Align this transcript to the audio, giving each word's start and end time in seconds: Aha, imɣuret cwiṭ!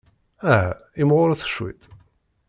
Aha, 0.53 0.63
imɣuret 1.01 1.47
cwiṭ! 1.49 1.83